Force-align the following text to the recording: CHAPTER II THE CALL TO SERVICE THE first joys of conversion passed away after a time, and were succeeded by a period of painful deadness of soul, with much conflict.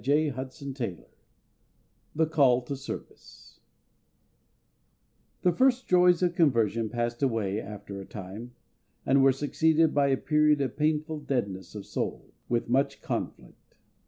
CHAPTER 0.03 0.65
II 0.83 1.05
THE 2.15 2.25
CALL 2.25 2.63
TO 2.63 2.75
SERVICE 2.75 3.59
THE 5.43 5.51
first 5.51 5.87
joys 5.87 6.23
of 6.23 6.33
conversion 6.33 6.89
passed 6.89 7.21
away 7.21 7.59
after 7.61 8.01
a 8.01 8.05
time, 8.05 8.55
and 9.05 9.21
were 9.21 9.31
succeeded 9.31 9.93
by 9.93 10.07
a 10.07 10.17
period 10.17 10.59
of 10.59 10.75
painful 10.75 11.19
deadness 11.19 11.75
of 11.75 11.85
soul, 11.85 12.33
with 12.49 12.67
much 12.67 13.03
conflict. 13.03 13.75